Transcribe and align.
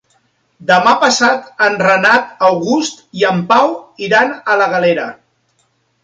Demà 0.69 0.91
passat 1.01 1.51
en 1.65 1.75
Renat 1.81 2.31
August 2.47 3.03
i 3.23 3.25
en 3.31 3.43
Pau 3.51 3.69
iran 4.07 4.33
a 4.55 4.57
la 4.63 4.69
Galera. 4.73 5.05